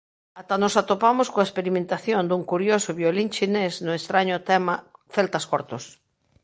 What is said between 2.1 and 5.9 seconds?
dun curioso violín chinés no estraño tema "Celtas cortos".